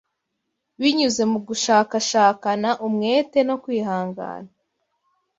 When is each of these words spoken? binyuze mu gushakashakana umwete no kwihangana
binyuze 0.81 1.23
mu 1.31 1.39
gushakashakana 1.47 2.69
umwete 2.87 3.39
no 3.47 3.55
kwihangana 3.63 4.51